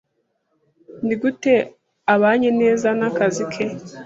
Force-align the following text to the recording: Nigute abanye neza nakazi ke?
Nigute 1.05 1.53
abanye 2.13 2.49
neza 2.61 2.87
nakazi 2.99 3.43
ke? 3.51 3.65